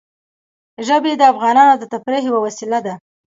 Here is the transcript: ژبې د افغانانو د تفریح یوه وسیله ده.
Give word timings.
ژبې 0.87 1.13
د 1.17 1.21
افغانانو 1.33 1.73
د 1.77 1.83
تفریح 1.93 2.23
یوه 2.29 2.39
وسیله 2.45 2.79
ده. 2.85 2.93